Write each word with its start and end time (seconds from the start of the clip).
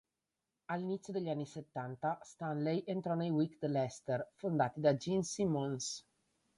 All'inizio 0.71 1.13
degli 1.13 1.29
anni 1.29 1.45
settanta, 1.45 2.17
Stanley 2.23 2.81
entrò 2.87 3.13
nei 3.13 3.29
Wicked 3.29 3.69
Lester, 3.69 4.31
fondati 4.33 4.79
da 4.79 4.95
Gene 4.95 5.21
Simmons. 5.21 6.03